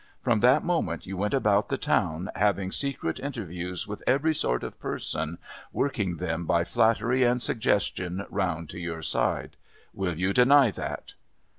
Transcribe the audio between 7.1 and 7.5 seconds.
and